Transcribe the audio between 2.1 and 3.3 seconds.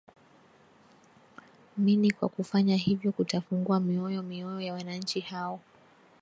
kwa kufanya hivyo